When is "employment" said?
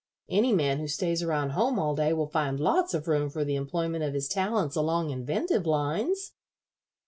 3.55-4.03